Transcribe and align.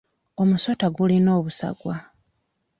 Omusota 0.41 0.85
gulina 0.95 1.31
obusagwa. 1.39 1.95